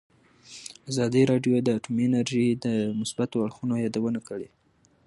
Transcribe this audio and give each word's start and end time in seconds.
ازادي 0.91 1.21
راډیو 1.31 1.55
د 1.61 1.69
اټومي 1.77 2.05
انرژي 2.09 2.47
د 2.65 2.65
مثبتو 2.99 3.37
اړخونو 3.45 3.73
یادونه 3.85 4.19
کړې. 4.27 4.49